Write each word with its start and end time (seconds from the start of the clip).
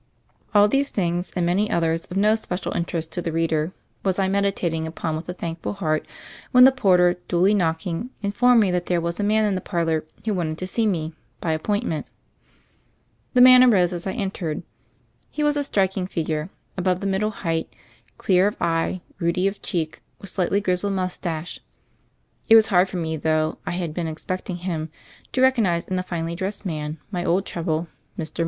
All 0.55 0.67
these 0.67 0.89
things— 0.89 1.29
and 1.35 1.45
many 1.45 1.69
others 1.69 2.05
of 2.05 2.17
no 2.17 2.33
spe 2.33 2.53
cial 2.59 2.75
interest 2.75 3.11
to 3.11 3.21
the 3.21 3.31
reader— 3.31 3.71
was 4.03 4.17
I 4.17 4.27
meditating 4.27 4.87
upon 4.87 5.15
with 5.15 5.29
a 5.29 5.33
thankful 5.35 5.73
heart, 5.73 6.07
when 6.51 6.63
the 6.63 6.71
porter, 6.71 7.17
duly 7.27 7.53
knocking, 7.53 8.09
informed 8.23 8.61
me 8.61 8.71
that 8.71 8.87
there 8.87 8.99
was 8.99 9.19
a 9.19 9.23
man 9.23 9.45
in 9.45 9.53
the 9.53 9.61
parlor 9.61 10.03
who 10.25 10.33
wanted 10.33 10.57
to 10.57 10.65
see 10.65 10.87
me 10.87 11.13
"by 11.39 11.51
appointment." 11.51 12.07
The 13.35 13.41
man 13.41 13.63
arose 13.63 13.93
as 13.93 14.07
I 14.07 14.13
entered. 14.13 14.63
He 15.29 15.43
was 15.43 15.55
a 15.55 15.59
strik 15.59 15.95
ing 15.95 16.07
figure, 16.07 16.49
above 16.77 16.99
the 16.99 17.05
middle 17.05 17.29
height, 17.29 17.71
clear 18.17 18.47
of 18.47 18.57
eye, 18.59 19.01
ruddy 19.19 19.45
of 19.47 19.61
cheek, 19.61 20.01
with 20.19 20.31
slightly 20.31 20.61
grizzled 20.61 20.93
mustache; 20.93 21.59
it 22.49 22.55
was 22.55 22.69
hard 22.69 22.89
for 22.89 22.97
me, 22.97 23.17
though 23.17 23.59
I 23.67 23.71
had 23.77 23.93
been 23.93 24.07
expecting 24.07 24.55
him, 24.55 24.89
to 25.31 25.43
recognize 25.43 25.85
in 25.85 25.95
the 25.95 26.01
finely 26.01 26.33
dressed 26.33 26.65
man 26.65 26.97
my 27.11 27.23
old 27.23 27.45
trouble, 27.45 27.87
Mr. 28.17 28.39
Morrow. 28.39 28.39